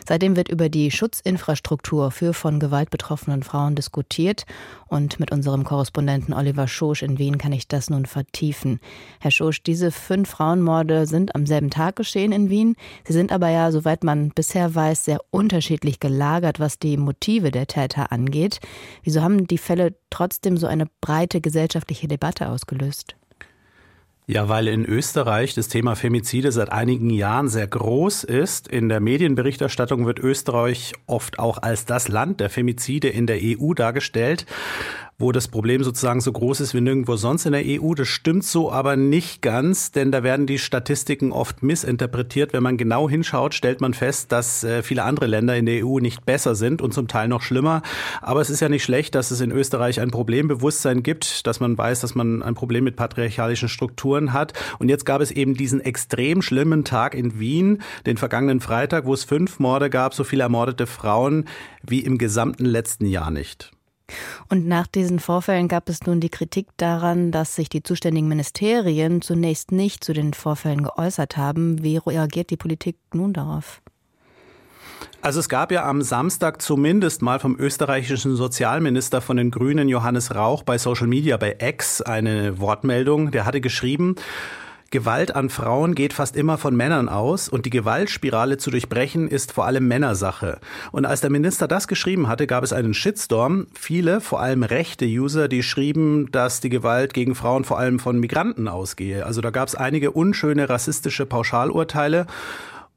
Seitdem 0.06 0.36
wird 0.36 0.48
über 0.48 0.68
die 0.68 0.90
Schutzinfrastruktur 0.90 2.10
für 2.10 2.32
von 2.32 2.60
Gewalt 2.60 2.90
betroffenen 2.90 3.42
Frauen 3.42 3.74
diskutiert 3.74 4.44
und 4.86 5.20
mit 5.20 5.32
unserem 5.32 5.64
Korrespondenten 5.64 6.34
Oliver 6.34 6.68
Schosch 6.68 7.02
in 7.02 7.18
Wien 7.18 7.38
kann 7.38 7.52
ich 7.52 7.68
das 7.68 7.90
nun 7.90 8.06
vertiefen. 8.06 8.80
Herr 9.20 9.30
Schosch, 9.30 9.62
diese 9.62 9.90
fünf 9.90 10.30
Frauenmorde 10.30 11.06
sind 11.06 11.34
am 11.34 11.46
selben 11.46 11.70
Tag 11.70 11.96
geschehen 11.96 12.32
in 12.32 12.50
Wien. 12.50 12.76
Sie 13.06 13.12
sind 13.12 13.32
aber 13.32 13.50
ja, 13.50 13.70
soweit 13.72 14.04
man 14.04 14.30
bisher 14.30 14.74
weiß, 14.74 15.04
sehr 15.04 15.20
unterschiedlich 15.30 16.00
gelagert, 16.00 16.60
was 16.60 16.78
die 16.78 16.96
Motive 16.96 17.50
der 17.50 17.66
Täter 17.66 18.12
angeht. 18.12 18.60
Wieso 19.02 19.22
haben 19.22 19.46
die 19.46 19.58
Fälle 19.58 19.94
trotzdem 20.10 20.56
so 20.56 20.66
eine 20.66 20.86
breite 21.00 21.40
gesellschaftliche 21.40 22.08
Debatte 22.08 22.48
ausgelöst? 22.48 23.16
Ja, 24.30 24.50
weil 24.50 24.68
in 24.68 24.84
Österreich 24.84 25.54
das 25.54 25.68
Thema 25.68 25.96
Femizide 25.96 26.52
seit 26.52 26.70
einigen 26.70 27.08
Jahren 27.08 27.48
sehr 27.48 27.66
groß 27.66 28.24
ist. 28.24 28.68
In 28.68 28.90
der 28.90 29.00
Medienberichterstattung 29.00 30.04
wird 30.04 30.18
Österreich 30.18 30.92
oft 31.06 31.38
auch 31.38 31.62
als 31.62 31.86
das 31.86 32.08
Land 32.08 32.40
der 32.40 32.50
Femizide 32.50 33.08
in 33.08 33.26
der 33.26 33.38
EU 33.40 33.72
dargestellt 33.72 34.44
wo 35.20 35.32
das 35.32 35.48
Problem 35.48 35.82
sozusagen 35.82 36.20
so 36.20 36.30
groß 36.30 36.60
ist 36.60 36.74
wie 36.74 36.80
nirgendwo 36.80 37.16
sonst 37.16 37.44
in 37.44 37.50
der 37.50 37.64
EU. 37.66 37.94
Das 37.94 38.06
stimmt 38.06 38.44
so 38.44 38.70
aber 38.70 38.94
nicht 38.94 39.42
ganz, 39.42 39.90
denn 39.90 40.12
da 40.12 40.22
werden 40.22 40.46
die 40.46 40.60
Statistiken 40.60 41.32
oft 41.32 41.60
missinterpretiert. 41.64 42.52
Wenn 42.52 42.62
man 42.62 42.76
genau 42.76 43.08
hinschaut, 43.10 43.52
stellt 43.52 43.80
man 43.80 43.94
fest, 43.94 44.30
dass 44.30 44.62
äh, 44.62 44.84
viele 44.84 45.02
andere 45.02 45.26
Länder 45.26 45.56
in 45.56 45.66
der 45.66 45.84
EU 45.84 45.98
nicht 45.98 46.24
besser 46.24 46.54
sind 46.54 46.80
und 46.80 46.94
zum 46.94 47.08
Teil 47.08 47.26
noch 47.26 47.42
schlimmer. 47.42 47.82
Aber 48.22 48.40
es 48.40 48.48
ist 48.48 48.60
ja 48.60 48.68
nicht 48.68 48.84
schlecht, 48.84 49.16
dass 49.16 49.32
es 49.32 49.40
in 49.40 49.50
Österreich 49.50 50.00
ein 50.00 50.12
Problembewusstsein 50.12 51.02
gibt, 51.02 51.48
dass 51.48 51.58
man 51.58 51.76
weiß, 51.76 51.98
dass 51.98 52.14
man 52.14 52.40
ein 52.40 52.54
Problem 52.54 52.84
mit 52.84 52.94
patriarchalischen 52.94 53.68
Strukturen 53.68 54.32
hat. 54.32 54.52
Und 54.78 54.88
jetzt 54.88 55.04
gab 55.04 55.20
es 55.20 55.32
eben 55.32 55.54
diesen 55.54 55.80
extrem 55.80 56.42
schlimmen 56.42 56.84
Tag 56.84 57.14
in 57.14 57.40
Wien, 57.40 57.82
den 58.06 58.18
vergangenen 58.18 58.60
Freitag, 58.60 59.04
wo 59.04 59.14
es 59.14 59.24
fünf 59.24 59.58
Morde 59.58 59.90
gab, 59.90 60.14
so 60.14 60.22
viele 60.22 60.44
ermordete 60.44 60.86
Frauen 60.86 61.46
wie 61.82 62.00
im 62.00 62.18
gesamten 62.18 62.66
letzten 62.66 63.06
Jahr 63.06 63.32
nicht. 63.32 63.72
Und 64.48 64.66
nach 64.66 64.86
diesen 64.86 65.18
Vorfällen 65.18 65.68
gab 65.68 65.88
es 65.88 66.06
nun 66.06 66.20
die 66.20 66.30
Kritik 66.30 66.68
daran, 66.76 67.30
dass 67.30 67.54
sich 67.54 67.68
die 67.68 67.82
zuständigen 67.82 68.28
Ministerien 68.28 69.22
zunächst 69.22 69.72
nicht 69.72 70.02
zu 70.02 70.12
den 70.12 70.34
Vorfällen 70.34 70.82
geäußert 70.82 71.36
haben. 71.36 71.82
Wie 71.82 71.98
reagiert 71.98 72.50
die 72.50 72.56
Politik 72.56 72.96
nun 73.12 73.32
darauf? 73.32 73.82
Also 75.20 75.40
es 75.40 75.48
gab 75.48 75.72
ja 75.72 75.84
am 75.84 76.02
Samstag 76.02 76.62
zumindest 76.62 77.22
mal 77.22 77.40
vom 77.40 77.58
österreichischen 77.58 78.36
Sozialminister 78.36 79.20
von 79.20 79.36
den 79.36 79.50
Grünen 79.50 79.88
Johannes 79.88 80.34
Rauch 80.34 80.62
bei 80.62 80.78
Social 80.78 81.08
Media 81.08 81.36
bei 81.36 81.56
X 81.60 82.00
eine 82.00 82.60
Wortmeldung. 82.60 83.30
Der 83.32 83.44
hatte 83.44 83.60
geschrieben, 83.60 84.14
Gewalt 84.90 85.36
an 85.36 85.50
Frauen 85.50 85.94
geht 85.94 86.14
fast 86.14 86.34
immer 86.34 86.56
von 86.56 86.74
Männern 86.74 87.10
aus 87.10 87.50
und 87.50 87.66
die 87.66 87.70
Gewaltspirale 87.70 88.56
zu 88.56 88.70
durchbrechen 88.70 89.28
ist 89.28 89.52
vor 89.52 89.66
allem 89.66 89.86
Männersache. 89.86 90.60
Und 90.92 91.04
als 91.04 91.20
der 91.20 91.28
Minister 91.28 91.68
das 91.68 91.88
geschrieben 91.88 92.26
hatte, 92.26 92.46
gab 92.46 92.64
es 92.64 92.72
einen 92.72 92.94
Shitstorm. 92.94 93.66
Viele, 93.74 94.22
vor 94.22 94.40
allem 94.40 94.62
rechte 94.62 95.04
User, 95.04 95.46
die 95.46 95.62
schrieben, 95.62 96.32
dass 96.32 96.60
die 96.60 96.70
Gewalt 96.70 97.12
gegen 97.12 97.34
Frauen 97.34 97.64
vor 97.64 97.78
allem 97.78 97.98
von 97.98 98.18
Migranten 98.18 98.66
ausgehe. 98.66 99.26
Also 99.26 99.42
da 99.42 99.50
gab 99.50 99.68
es 99.68 99.74
einige 99.74 100.12
unschöne 100.12 100.70
rassistische 100.70 101.26
Pauschalurteile. 101.26 102.26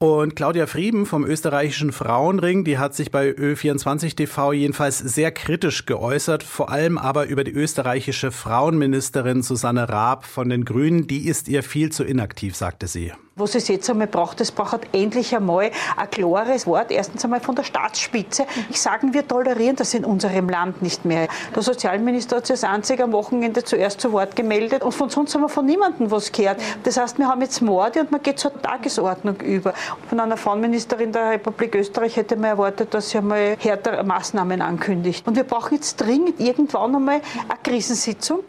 Und 0.01 0.35
Claudia 0.35 0.65
Frieben 0.65 1.05
vom 1.05 1.23
österreichischen 1.23 1.91
Frauenring, 1.91 2.63
die 2.63 2.79
hat 2.79 2.95
sich 2.95 3.11
bei 3.11 3.29
Ö24 3.29 4.15
TV 4.15 4.51
jedenfalls 4.51 4.97
sehr 4.97 5.31
kritisch 5.31 5.85
geäußert, 5.85 6.41
vor 6.41 6.71
allem 6.71 6.97
aber 6.97 7.27
über 7.27 7.43
die 7.43 7.51
österreichische 7.51 8.31
Frauenministerin 8.31 9.43
Susanne 9.43 9.89
Raab 9.89 10.25
von 10.25 10.49
den 10.49 10.65
Grünen. 10.65 11.05
Die 11.05 11.27
ist 11.27 11.47
ihr 11.47 11.61
viel 11.61 11.91
zu 11.91 12.03
inaktiv, 12.03 12.55
sagte 12.55 12.87
sie 12.87 13.11
was 13.35 13.55
es 13.55 13.67
jetzt 13.67 13.89
einmal 13.89 14.07
braucht. 14.07 14.41
Es 14.41 14.51
braucht 14.51 14.81
endlich 14.93 15.35
einmal 15.35 15.71
ein 15.95 16.09
klares 16.09 16.67
Wort, 16.67 16.91
erstens 16.91 17.23
einmal 17.23 17.39
von 17.39 17.55
der 17.55 17.63
Staatsspitze. 17.63 18.45
Ich 18.69 18.81
sage, 18.81 19.07
wir 19.11 19.27
tolerieren 19.27 19.75
das 19.75 19.93
in 19.93 20.03
unserem 20.03 20.49
Land 20.49 20.81
nicht 20.81 21.05
mehr. 21.05 21.27
Der 21.55 21.61
Sozialminister 21.61 22.37
hat 22.37 22.47
sich 22.47 22.59
das 22.59 22.69
einzige 22.69 23.03
am 23.03 23.13
Wochenende 23.13 23.63
zuerst 23.63 24.01
zu 24.01 24.11
Wort 24.11 24.35
gemeldet 24.35 24.83
und 24.83 24.91
von 24.91 25.09
sonst 25.09 25.33
haben 25.33 25.41
wir 25.41 25.49
von 25.49 25.65
niemandem 25.65 26.11
was 26.11 26.31
gehört. 26.31 26.61
Das 26.83 26.97
heißt, 26.97 27.17
wir 27.17 27.27
haben 27.27 27.41
jetzt 27.41 27.61
Morde 27.61 28.01
und 28.01 28.11
man 28.11 28.21
geht 28.21 28.39
zur 28.39 28.59
Tagesordnung 28.61 29.37
über. 29.37 29.73
Von 30.09 30.19
einer 30.19 30.37
Frauenministerin 30.37 31.11
der 31.11 31.31
Republik 31.31 31.75
Österreich 31.75 32.17
hätte 32.17 32.35
man 32.35 32.51
erwartet, 32.51 32.93
dass 32.93 33.09
sie 33.09 33.19
einmal 33.19 33.55
härtere 33.59 34.03
Maßnahmen 34.03 34.61
ankündigt. 34.61 35.25
Und 35.27 35.35
wir 35.35 35.43
brauchen 35.43 35.75
jetzt 35.75 35.97
dringend 36.01 36.39
irgendwann 36.39 36.95
einmal 36.95 37.21
eine 37.47 37.59
Krisensitzung. 37.63 38.43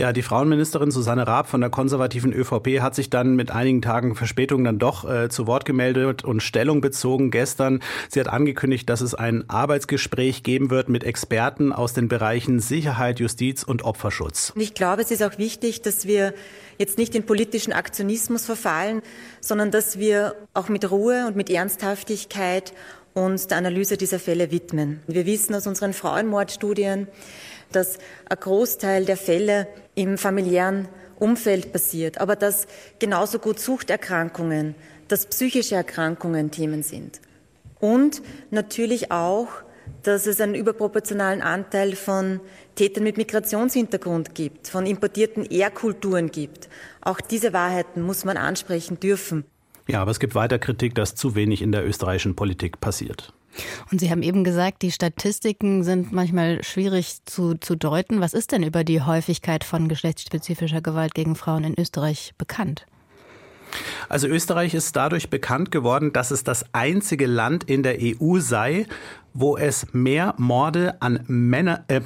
Ja, 0.00 0.14
die 0.14 0.22
Frauenministerin 0.22 0.90
Susanne 0.90 1.26
Raab 1.26 1.46
von 1.46 1.60
der 1.60 1.68
konservativen 1.68 2.32
ÖVP 2.32 2.80
hat 2.80 2.94
sich 2.94 3.10
dann 3.10 3.36
mit 3.36 3.50
einigen 3.50 3.82
Tagen 3.82 4.14
Verspätung 4.14 4.64
dann 4.64 4.78
doch 4.78 5.06
äh, 5.06 5.28
zu 5.28 5.46
Wort 5.46 5.66
gemeldet 5.66 6.24
und 6.24 6.42
Stellung 6.42 6.80
bezogen 6.80 7.30
gestern. 7.30 7.80
Sie 8.08 8.18
hat 8.18 8.26
angekündigt, 8.26 8.88
dass 8.88 9.02
es 9.02 9.14
ein 9.14 9.50
Arbeitsgespräch 9.50 10.42
geben 10.42 10.70
wird 10.70 10.88
mit 10.88 11.04
Experten 11.04 11.74
aus 11.74 11.92
den 11.92 12.08
Bereichen 12.08 12.60
Sicherheit, 12.60 13.20
Justiz 13.20 13.62
und 13.62 13.82
Opferschutz. 13.82 14.54
Ich 14.56 14.72
glaube, 14.72 15.02
es 15.02 15.10
ist 15.10 15.22
auch 15.22 15.36
wichtig, 15.36 15.82
dass 15.82 16.06
wir 16.06 16.32
jetzt 16.78 16.96
nicht 16.96 17.14
in 17.14 17.26
politischen 17.26 17.74
Aktionismus 17.74 18.46
verfallen, 18.46 19.02
sondern 19.42 19.70
dass 19.70 19.98
wir 19.98 20.34
auch 20.54 20.70
mit 20.70 20.90
Ruhe 20.90 21.26
und 21.26 21.36
mit 21.36 21.50
Ernsthaftigkeit 21.50 22.72
uns 23.12 23.48
der 23.48 23.58
Analyse 23.58 23.98
dieser 23.98 24.18
Fälle 24.18 24.50
widmen. 24.50 25.00
Wir 25.06 25.26
wissen 25.26 25.54
aus 25.54 25.66
unseren 25.66 25.92
Frauenmordstudien, 25.92 27.06
dass 27.72 27.98
ein 28.28 28.38
Großteil 28.38 29.04
der 29.04 29.16
Fälle 29.16 29.66
im 29.94 30.18
familiären 30.18 30.88
Umfeld 31.18 31.72
passiert, 31.72 32.18
aber 32.18 32.36
dass 32.36 32.66
genauso 32.98 33.38
gut 33.38 33.60
Suchterkrankungen, 33.60 34.74
dass 35.08 35.26
psychische 35.26 35.74
Erkrankungen 35.74 36.50
Themen 36.50 36.82
sind. 36.82 37.20
Und 37.78 38.22
natürlich 38.50 39.10
auch, 39.10 39.48
dass 40.02 40.26
es 40.26 40.40
einen 40.40 40.54
überproportionalen 40.54 41.42
Anteil 41.42 41.94
von 41.96 42.40
Tätern 42.74 43.04
mit 43.04 43.16
Migrationshintergrund 43.16 44.34
gibt, 44.34 44.68
von 44.68 44.86
importierten 44.86 45.44
Ehrkulturen 45.44 46.30
gibt. 46.30 46.68
Auch 47.00 47.20
diese 47.20 47.52
Wahrheiten 47.52 48.02
muss 48.02 48.24
man 48.24 48.36
ansprechen 48.36 49.00
dürfen. 49.00 49.44
Ja, 49.88 50.00
aber 50.02 50.12
es 50.12 50.20
gibt 50.20 50.34
weiter 50.34 50.58
Kritik, 50.58 50.94
dass 50.94 51.14
zu 51.14 51.34
wenig 51.34 51.62
in 51.62 51.72
der 51.72 51.86
österreichischen 51.86 52.36
Politik 52.36 52.80
passiert. 52.80 53.32
Und 53.90 54.00
Sie 54.00 54.10
haben 54.10 54.22
eben 54.22 54.44
gesagt, 54.44 54.82
die 54.82 54.92
Statistiken 54.92 55.82
sind 55.82 56.12
manchmal 56.12 56.62
schwierig 56.62 57.18
zu, 57.24 57.54
zu 57.54 57.76
deuten. 57.76 58.20
Was 58.20 58.34
ist 58.34 58.52
denn 58.52 58.62
über 58.62 58.84
die 58.84 59.02
Häufigkeit 59.02 59.64
von 59.64 59.88
geschlechtsspezifischer 59.88 60.80
Gewalt 60.80 61.14
gegen 61.14 61.36
Frauen 61.36 61.64
in 61.64 61.78
Österreich 61.78 62.32
bekannt? 62.38 62.86
Also 64.08 64.26
Österreich 64.26 64.74
ist 64.74 64.96
dadurch 64.96 65.30
bekannt 65.30 65.70
geworden, 65.70 66.12
dass 66.12 66.30
es 66.30 66.42
das 66.44 66.64
einzige 66.72 67.26
Land 67.26 67.64
in 67.64 67.82
der 67.82 67.98
EU 68.00 68.38
sei, 68.38 68.86
wo 69.32 69.56
es 69.56 69.86
mehr 69.92 70.34
Morde 70.38 71.00
an 71.00 71.24
Männer, 71.28 71.84
äh, 71.88 72.00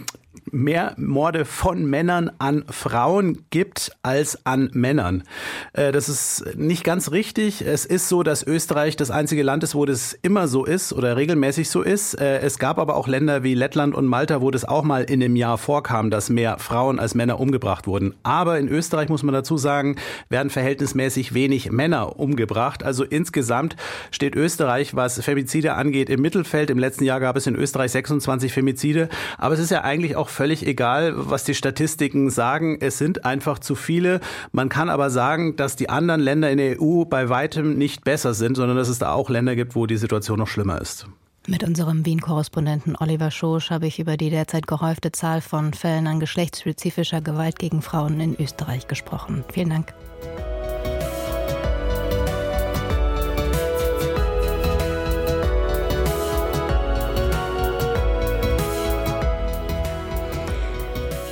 mehr 0.50 0.94
Morde 0.96 1.44
von 1.44 1.84
Männern 1.84 2.30
an 2.38 2.64
Frauen 2.68 3.44
gibt 3.50 3.92
als 4.02 4.44
an 4.46 4.70
Männern. 4.72 5.24
Äh, 5.72 5.92
das 5.92 6.08
ist 6.08 6.56
nicht 6.56 6.84
ganz 6.84 7.10
richtig. 7.10 7.62
Es 7.62 7.84
ist 7.84 8.08
so, 8.08 8.22
dass 8.22 8.46
Österreich 8.46 8.96
das 8.96 9.10
einzige 9.10 9.42
Land 9.42 9.64
ist, 9.64 9.74
wo 9.74 9.84
das 9.84 10.16
immer 10.22 10.48
so 10.48 10.64
ist 10.64 10.92
oder 10.92 11.16
regelmäßig 11.16 11.68
so 11.70 11.82
ist. 11.82 12.14
Äh, 12.14 12.40
es 12.40 12.58
gab 12.58 12.78
aber 12.78 12.96
auch 12.96 13.08
Länder 13.08 13.42
wie 13.42 13.54
Lettland 13.54 13.94
und 13.94 14.06
Malta, 14.06 14.40
wo 14.40 14.50
das 14.50 14.64
auch 14.64 14.84
mal 14.84 15.04
in 15.04 15.20
dem 15.20 15.36
Jahr 15.36 15.58
vorkam, 15.58 16.10
dass 16.10 16.30
mehr 16.30 16.58
Frauen 16.58 16.98
als 16.98 17.14
Männer 17.14 17.40
umgebracht 17.40 17.86
wurden. 17.86 18.14
Aber 18.22 18.58
in 18.58 18.68
Österreich 18.68 19.08
muss 19.08 19.22
man 19.22 19.34
dazu 19.34 19.56
sagen, 19.56 19.96
werden 20.28 20.50
verhältnismäßig 20.50 21.34
wenig 21.34 21.70
Männer 21.70 22.18
umgebracht. 22.18 22.82
Also 22.82 23.04
insgesamt 23.04 23.76
steht 24.10 24.36
Österreich, 24.36 24.94
was 24.94 25.22
Femizide 25.22 25.74
angeht, 25.74 26.10
im 26.10 26.20
Mittelfeld. 26.20 26.70
Im 26.70 26.78
letzten 26.78 27.04
Jahr 27.04 27.20
gab 27.20 27.36
es 27.36 27.46
in 27.46 27.54
Österreich 27.54 27.92
26 27.92 28.52
Femizide. 28.52 29.08
Aber 29.38 29.54
es 29.54 29.60
ist 29.60 29.70
ja 29.70 29.82
eigentlich 29.82 30.16
auch 30.16 30.28
völlig 30.34 30.66
egal, 30.66 31.12
was 31.16 31.44
die 31.44 31.54
Statistiken 31.54 32.30
sagen. 32.30 32.78
Es 32.80 32.98
sind 32.98 33.24
einfach 33.24 33.58
zu 33.58 33.74
viele. 33.74 34.20
Man 34.52 34.68
kann 34.68 34.90
aber 34.90 35.10
sagen, 35.10 35.56
dass 35.56 35.76
die 35.76 35.88
anderen 35.88 36.20
Länder 36.20 36.50
in 36.50 36.58
der 36.58 36.82
EU 36.82 37.04
bei 37.04 37.28
weitem 37.28 37.78
nicht 37.78 38.04
besser 38.04 38.34
sind, 38.34 38.56
sondern 38.56 38.76
dass 38.76 38.88
es 38.88 38.98
da 38.98 39.12
auch 39.12 39.30
Länder 39.30 39.56
gibt, 39.56 39.74
wo 39.74 39.86
die 39.86 39.96
Situation 39.96 40.38
noch 40.38 40.48
schlimmer 40.48 40.80
ist. 40.80 41.06
Mit 41.46 41.62
unserem 41.62 42.06
Wien-Korrespondenten 42.06 42.96
Oliver 42.98 43.30
Schosch 43.30 43.70
habe 43.70 43.86
ich 43.86 43.98
über 43.98 44.16
die 44.16 44.30
derzeit 44.30 44.66
gehäufte 44.66 45.12
Zahl 45.12 45.42
von 45.42 45.74
Fällen 45.74 46.06
an 46.06 46.18
geschlechtsspezifischer 46.18 47.20
Gewalt 47.20 47.58
gegen 47.58 47.82
Frauen 47.82 48.18
in 48.18 48.34
Österreich 48.40 48.88
gesprochen. 48.88 49.44
Vielen 49.52 49.68
Dank. 49.68 49.92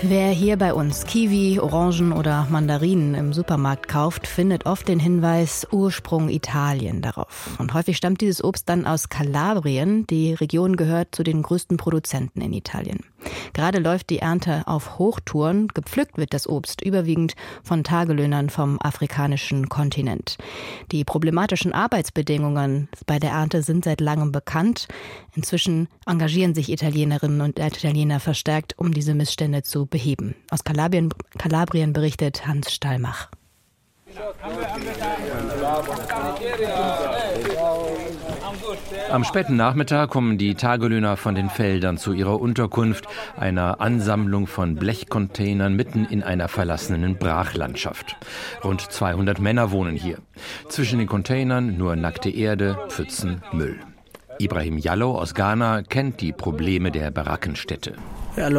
Wer 0.04 0.30
hier 0.30 0.56
bei 0.56 0.74
uns 0.74 1.04
Kiwi, 1.04 1.60
Orangen 1.60 2.12
oder 2.12 2.48
Mandarinen 2.50 3.14
im 3.14 3.32
Supermarkt 3.32 3.86
kauft, 3.86 4.26
findet 4.26 4.66
oft 4.66 4.88
den 4.88 4.98
Hinweis 4.98 5.64
Ursprung 5.70 6.28
Italien 6.28 7.02
darauf. 7.02 7.56
Und 7.60 7.72
häufig 7.72 7.96
stammt 7.96 8.20
dieses 8.20 8.42
Obst 8.42 8.68
dann 8.68 8.84
aus 8.84 9.10
Kalabrien. 9.10 10.04
Die 10.08 10.34
Region 10.34 10.74
gehört 10.74 11.14
zu 11.14 11.22
den 11.22 11.42
größten 11.42 11.76
Produzenten 11.76 12.40
in 12.40 12.52
Italien. 12.52 13.04
Gerade 13.52 13.78
läuft 13.78 14.10
die 14.10 14.18
Ernte 14.18 14.62
auf 14.66 14.98
Hochtouren. 14.98 15.68
Gepflückt 15.68 16.18
wird 16.18 16.34
das 16.34 16.48
Obst 16.48 16.82
überwiegend 16.82 17.34
von 17.62 17.84
Tagelöhnern 17.84 18.50
vom 18.50 18.78
afrikanischen 18.80 19.68
Kontinent. 19.68 20.38
Die 20.90 21.04
problematischen 21.04 21.72
Arbeitsbedingungen 21.72 22.88
bei 23.06 23.18
der 23.18 23.30
Ernte 23.30 23.62
sind 23.62 23.84
seit 23.84 24.00
langem 24.00 24.32
bekannt. 24.32 24.88
Inzwischen 25.34 25.88
engagieren 26.06 26.54
sich 26.54 26.70
Italienerinnen 26.70 27.40
und 27.40 27.58
Italiener 27.58 28.20
verstärkt, 28.20 28.78
um 28.78 28.92
diese 28.92 29.14
Missstände 29.14 29.62
zu 29.62 29.86
beheben. 29.86 30.34
Aus 30.50 30.64
Kalabrien, 30.64 31.12
Kalabrien 31.38 31.92
berichtet 31.92 32.46
Hans 32.46 32.72
Stallmach. 32.72 33.28
Am 39.12 39.24
späten 39.24 39.56
Nachmittag 39.56 40.08
kommen 40.08 40.38
die 40.38 40.54
Tagelöhner 40.54 41.18
von 41.18 41.34
den 41.34 41.50
Feldern 41.50 41.98
zu 41.98 42.14
ihrer 42.14 42.40
Unterkunft, 42.40 43.04
einer 43.36 43.78
Ansammlung 43.82 44.46
von 44.46 44.76
Blechcontainern 44.76 45.76
mitten 45.76 46.06
in 46.06 46.22
einer 46.22 46.48
verlassenen 46.48 47.18
Brachlandschaft. 47.18 48.16
Rund 48.64 48.80
200 48.80 49.38
Männer 49.38 49.70
wohnen 49.70 49.96
hier. 49.96 50.16
Zwischen 50.70 50.98
den 50.98 51.08
Containern 51.08 51.76
nur 51.76 51.94
nackte 51.94 52.30
Erde, 52.30 52.78
Pfützen, 52.88 53.42
Müll. 53.52 53.78
Ibrahim 54.38 54.78
Jallo 54.78 55.18
aus 55.18 55.34
Ghana 55.34 55.82
kennt 55.82 56.20
die 56.20 56.32
Probleme 56.32 56.90
der 56.90 57.10
Barackenstädte. 57.10 57.94
Das 58.34 58.52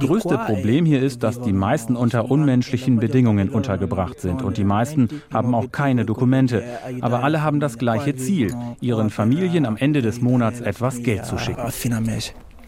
größte 0.00 0.38
Problem 0.38 0.84
hier 0.84 1.00
ist, 1.00 1.22
dass 1.22 1.40
die 1.40 1.52
meisten 1.52 1.94
unter 1.94 2.30
unmenschlichen 2.30 2.98
Bedingungen 2.98 3.50
untergebracht 3.50 4.20
sind 4.20 4.42
und 4.42 4.56
die 4.56 4.64
meisten 4.64 5.08
haben 5.32 5.54
auch 5.54 5.70
keine 5.70 6.04
Dokumente. 6.04 6.64
Aber 7.00 7.22
alle 7.22 7.42
haben 7.42 7.60
das 7.60 7.78
gleiche 7.78 8.16
Ziel, 8.16 8.52
ihren 8.80 9.10
Familien 9.10 9.64
am 9.64 9.76
Ende 9.76 10.02
des 10.02 10.20
Monats 10.20 10.60
etwas 10.60 11.02
Geld 11.02 11.24
zu 11.24 11.38
schicken. 11.38 11.62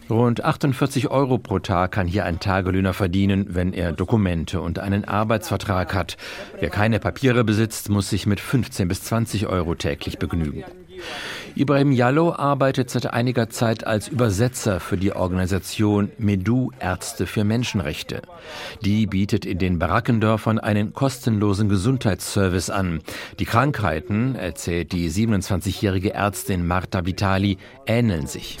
Rund 0.09 0.43
48 0.43 1.09
Euro 1.09 1.37
pro 1.37 1.59
Tag 1.59 1.93
kann 1.93 2.05
hier 2.05 2.25
ein 2.25 2.39
Tagelöhner 2.39 2.93
verdienen, 2.93 3.45
wenn 3.49 3.71
er 3.71 3.93
Dokumente 3.93 4.59
und 4.59 4.77
einen 4.77 5.05
Arbeitsvertrag 5.05 5.93
hat. 5.93 6.17
Wer 6.59 6.69
keine 6.69 6.99
Papiere 6.99 7.45
besitzt, 7.45 7.89
muss 7.89 8.09
sich 8.09 8.25
mit 8.25 8.41
15 8.41 8.89
bis 8.89 9.03
20 9.03 9.47
Euro 9.47 9.73
täglich 9.75 10.19
begnügen. 10.19 10.65
Ibrahim 11.55 11.91
Jallo 11.91 12.33
arbeitet 12.33 12.89
seit 12.89 13.13
einiger 13.13 13.49
Zeit 13.49 13.85
als 13.85 14.07
Übersetzer 14.07 14.79
für 14.79 14.97
die 14.97 15.13
Organisation 15.13 16.11
Medu 16.17 16.71
Ärzte 16.79 17.27
für 17.27 17.43
Menschenrechte. 17.43 18.21
Die 18.81 19.05
bietet 19.05 19.45
in 19.45 19.57
den 19.57 19.77
Barackendörfern 19.77 20.59
einen 20.59 20.93
kostenlosen 20.93 21.67
Gesundheitsservice 21.67 22.69
an. 22.69 23.01
Die 23.39 23.45
Krankheiten, 23.45 24.35
erzählt 24.35 24.91
die 24.93 25.09
27-jährige 25.09 26.13
Ärztin 26.13 26.65
Marta 26.65 27.05
Vitali, 27.05 27.57
ähneln 27.85 28.27
sich. 28.27 28.57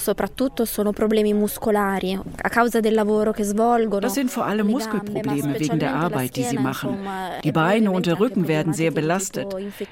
Das 4.01 4.13
sind 4.13 4.31
vor 4.31 4.45
allem 4.45 4.67
Muskelprobleme 4.67 5.59
wegen 5.59 5.79
der 5.79 5.95
Arbeit, 5.95 6.35
die 6.35 6.43
sie 6.43 6.57
machen. 6.57 6.97
Die 7.43 7.51
Beine 7.51 7.91
und 7.91 8.05
der 8.05 8.19
Rücken 8.19 8.47
werden 8.47 8.73
sehr 8.73 8.91
belastet. 8.91 9.47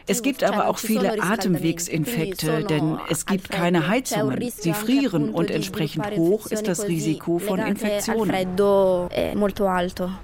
Es 0.05 0.21
gibt 0.21 0.43
aber 0.43 0.67
auch 0.67 0.77
viele 0.77 1.21
Atemwegsinfekte, 1.21 2.38
denn 2.47 2.97
es 3.09 3.25
gibt 3.25 3.49
keine 3.49 3.87
Heizungen. 3.87 4.51
Sie 4.51 4.73
frieren 4.73 5.29
und 5.29 5.51
entsprechend 5.51 6.05
hoch 6.11 6.47
ist 6.47 6.67
das 6.67 6.87
Risiko 6.87 7.39
von 7.39 7.59
Infektionen. 7.59 8.35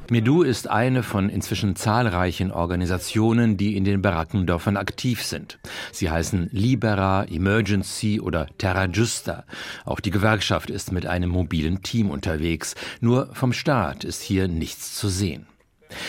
Medu 0.09 0.43
ist 0.43 0.69
eine 0.69 1.03
von 1.03 1.29
inzwischen 1.29 1.75
zahlreichen 1.75 2.51
Organisationen, 2.51 3.57
die 3.57 3.75
in 3.75 3.83
den 3.83 4.01
Barackendörfern 4.01 4.77
aktiv 4.77 5.23
sind. 5.23 5.59
Sie 5.91 6.09
heißen 6.09 6.49
Libera, 6.51 7.25
Emergency 7.25 8.19
oder 8.19 8.47
Terra 8.57 8.85
Justa. 8.85 9.43
Auch 9.85 9.99
die 9.99 10.11
Gewerkschaft 10.11 10.69
ist 10.69 10.91
mit 10.91 11.05
einem 11.05 11.29
mobilen 11.29 11.81
Team 11.81 12.09
unterwegs. 12.09 12.75
Nur 13.01 13.29
vom 13.33 13.53
Staat 13.53 14.03
ist 14.03 14.21
hier 14.21 14.47
nichts 14.47 14.95
zu 14.95 15.09
sehen. 15.09 15.47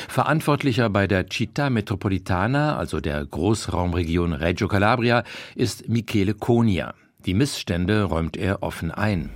Verantwortlicher 0.09 0.88
bei 0.90 1.06
der 1.06 1.28
Città 1.28 1.71
Metropolitana, 1.71 2.76
also 2.76 3.00
der 3.00 3.25
Großraumregion 3.25 4.33
Reggio 4.33 4.68
Calabria, 4.68 5.25
ist 5.54 5.88
Michele 5.88 6.35
Conia. 6.35 6.95
Die 7.26 7.35
Missstände 7.35 8.04
räumt 8.04 8.37
er 8.37 8.62
offen 8.62 8.90
ein. 8.90 9.30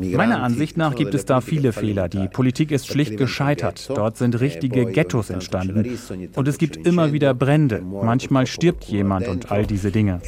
Meiner 0.00 0.42
Ansicht 0.42 0.76
nach 0.76 0.94
gibt 0.94 1.14
es 1.14 1.24
da 1.26 1.40
viele 1.40 1.72
Fehler. 1.72 2.08
Die 2.08 2.28
Politik 2.28 2.72
ist 2.72 2.88
schlicht 2.88 3.16
gescheitert. 3.16 3.88
Dort 3.88 4.16
sind 4.16 4.40
richtige 4.40 4.86
Ghettos 4.86 5.30
entstanden. 5.30 5.98
Und 6.34 6.48
es 6.48 6.58
gibt 6.58 6.76
immer 6.86 7.12
wieder 7.12 7.34
Brände. 7.34 7.82
Manchmal 7.82 8.46
stirbt 8.46 8.84
jemand 8.84 9.28
und 9.28 9.52
all 9.52 9.66
diese 9.66 9.92
Dinge. 9.92 10.20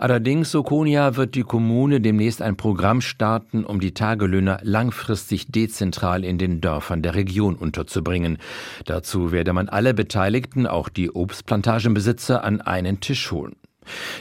Allerdings, 0.00 0.50
so 0.50 0.62
Konia, 0.62 1.16
wird 1.16 1.34
die 1.34 1.42
Kommune 1.42 2.00
demnächst 2.00 2.40
ein 2.40 2.56
Programm 2.56 3.02
starten, 3.02 3.66
um 3.66 3.80
die 3.80 3.92
Tagelöhner 3.92 4.58
langfristig 4.62 5.48
dezentral 5.52 6.24
in 6.24 6.38
den 6.38 6.62
Dörfern 6.62 7.02
der 7.02 7.14
Region 7.14 7.54
unterzubringen. 7.54 8.38
Dazu 8.86 9.30
werde 9.30 9.52
man 9.52 9.68
alle 9.68 9.92
Beteiligten, 9.92 10.66
auch 10.66 10.88
die 10.88 11.10
Obstplantagenbesitzer, 11.10 12.42
an 12.42 12.62
einen 12.62 13.00
Tisch 13.00 13.30
holen. 13.30 13.56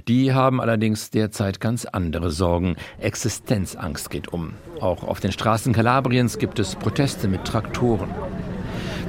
Die 0.10 0.34
haben 0.34 0.60
allerdings 0.60 1.12
derzeit 1.12 1.62
ganz 1.62 1.86
andere 1.86 2.30
Sorgen. 2.30 2.76
Existenzangst 3.00 4.10
geht 4.10 4.28
um. 4.34 4.56
Auch 4.82 5.04
auf 5.04 5.22
den 5.22 5.32
Straßen 5.32 5.72
Kalabriens 5.72 6.40
gibt 6.40 6.60
es 6.60 6.76
Proteste 6.76 7.30
mit 7.30 7.46
Traktoren. 7.46 8.10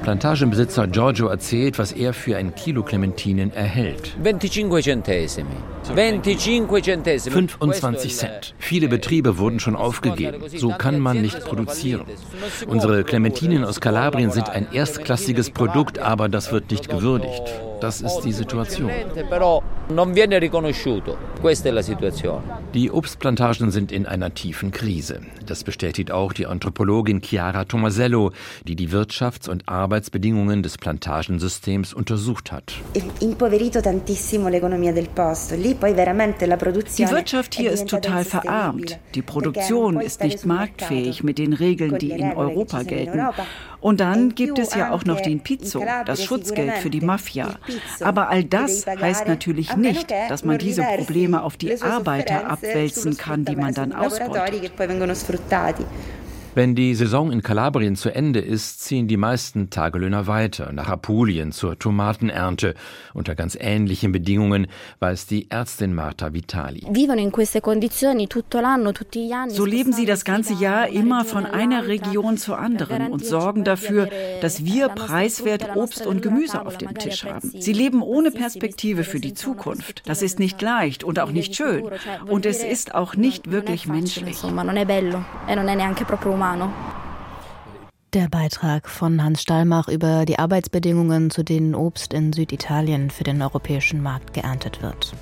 Plantagenbesitzer 0.03 0.87
Giorgio 0.87 1.29
erzählt, 1.29 1.79
was 1.79 1.93
er 1.93 2.13
für 2.13 2.37
ein 2.37 2.55
Kilo 2.55 2.83
Clementinen 2.83 3.53
erhält. 3.53 4.17
25 7.31 8.17
Cent. 8.17 8.55
Viele 8.59 8.89
Betriebe 8.89 9.39
wurden 9.39 9.61
schon 9.61 9.77
aufgegeben. 9.77 10.43
So 10.49 10.71
kann 10.71 10.99
man 11.01 11.21
nicht 11.21 11.41
produzieren. 11.41 12.05
Unsere 12.67 13.05
Clementinen 13.05 13.65
aus 13.65 13.81
Kalabrien 13.81 14.31
sind 14.31 14.49
ein 14.49 14.73
erstklassiges 14.73 15.51
Produkt, 15.51 15.99
aber 15.99 16.29
das 16.29 16.53
wird 16.53 16.71
nicht 16.71 16.89
gewürdigt. 16.89 17.53
Das 17.81 18.01
ist 18.03 18.21
die 18.21 18.33
Situation. 18.33 18.91
Die 22.75 22.91
Obstplantagen 22.91 23.71
sind 23.71 23.93
in 23.93 24.07
einer 24.07 24.35
tiefen 24.35 24.71
Krise. 24.71 25.21
Das 25.47 25.65
bestätigt 25.65 26.11
auch 26.11 26.33
die 26.33 26.47
Anthropologin 26.47 27.23
Chiara 27.23 27.65
Tomasello, 27.65 28.33
die 28.67 28.77
die 28.77 28.91
Wirtschafts- 28.91 29.49
und 29.49 29.69
Arbeitsbedingungen 29.69 30.63
des 30.63 30.77
Plantagensystems 30.79 31.95
untersucht 31.95 32.53
hat. 32.53 32.75
Die 32.95 33.01
Wirtschaft 37.11 37.55
hier 37.55 37.71
ist 37.73 37.89
total 37.89 38.25
verarmt. 38.25 38.99
Die 39.15 39.23
Produktion 39.23 40.01
ist 40.01 40.23
nicht 40.23 40.45
marktfähig 40.45 41.23
mit 41.25 41.39
den 41.39 41.53
Regeln, 41.55 41.99
die 41.99 42.11
in 42.11 42.33
Europa 42.33 42.83
gelten. 42.83 43.21
Und 43.81 44.01
dann 44.01 44.35
gibt 44.35 44.59
es 44.59 44.75
ja 44.75 44.91
auch 44.91 45.05
noch 45.05 45.21
den 45.21 45.41
Pizzo, 45.41 45.85
das 46.05 46.23
Schutzgeld 46.25 46.75
für 46.79 46.91
die 46.91 47.01
Mafia. 47.01 47.59
Aber 48.01 48.29
all 48.29 48.45
das 48.45 48.87
heißt 48.87 49.27
natürlich 49.27 49.75
nicht, 49.77 50.11
dass 50.29 50.45
man 50.45 50.59
diese 50.59 50.83
Probleme 50.83 51.43
auf 51.43 51.57
die 51.57 51.81
Arbeiter 51.81 52.47
abwälzen 52.51 53.17
kann, 53.17 53.45
die 53.45 53.57
man 53.57 53.75
dann 53.75 53.93
ausbeutet. 53.93 54.55
Wenn 56.53 56.75
die 56.75 56.97
Saison 56.97 57.31
in 57.31 57.45
Kalabrien 57.45 57.95
zu 57.95 58.13
Ende 58.13 58.41
ist, 58.41 58.83
ziehen 58.83 59.07
die 59.07 59.17
meisten 59.17 59.71
Tagelöhner 59.71 60.27
weiter 60.27 60.73
nach 60.73 60.89
Apulien 60.89 61.53
zur 61.53 61.79
Tomatenernte. 61.79 62.75
Unter 63.15 63.37
ganz 63.37 63.57
ähnlichen 63.61 64.11
Bedingungen 64.11 64.67
weiß 64.99 65.27
die 65.27 65.49
Ärztin 65.49 65.95
Marta 65.95 66.33
Vitali. 66.35 66.85
So 69.49 69.65
leben 69.65 69.93
sie 69.93 70.07
das 70.07 70.25
ganze 70.25 70.55
Jahr 70.55 70.89
immer 70.89 71.25
von 71.25 71.47
einer 71.47 71.87
Region 71.87 72.37
zur 72.37 72.59
anderen 72.59 73.13
und 73.13 73.25
sorgen 73.25 73.63
dafür, 73.63 74.09
dass 74.41 74.65
wir 74.65 74.89
preiswert 74.89 75.77
Obst 75.77 76.05
und 76.05 76.21
Gemüse 76.21 76.67
auf 76.67 76.79
dem 76.79 76.95
Tisch 76.95 77.27
haben. 77.27 77.53
Sie 77.61 77.73
leben 77.73 78.03
ohne 78.03 78.33
Perspektive 78.33 79.05
für 79.05 79.21
die 79.21 79.35
Zukunft. 79.35 80.03
Das 80.07 80.21
ist 80.21 80.41
nicht 80.41 80.61
leicht 80.61 81.05
und 81.05 81.21
auch 81.21 81.31
nicht 81.31 81.55
schön. 81.55 81.85
Und 82.27 82.45
es 82.45 82.65
ist 82.65 82.93
auch 82.93 83.15
nicht 83.15 83.53
wirklich 83.53 83.87
menschlich 83.87 84.43
umano. 86.41 86.73
Der 88.15 88.29
Beitrag 88.29 88.89
von 88.89 89.23
Hans 89.23 89.43
Stallmach 89.43 89.89
über 89.89 90.25
die 90.25 90.39
Arbeitsbedingungen, 90.39 91.31
zu 91.31 91.43
denen 91.45 91.75
Obst 91.75 92.15
in 92.15 92.33
Süditalien 92.33 93.11
für 93.11 93.25
den 93.25 93.43
europäischen 93.43 94.03
Markt 94.03 94.33
geerntet 94.33 94.83
wird. 94.83 95.13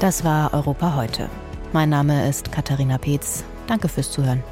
Das 0.00 0.24
war 0.24 0.54
Europa 0.54 0.94
heute. 0.94 1.28
Mein 1.72 1.88
Name 1.88 2.28
ist 2.28 2.52
Katharina 2.52 2.96
Peetz. 2.96 3.44
Danke 3.66 3.88
fürs 3.88 4.12
Zuhören. 4.12 4.42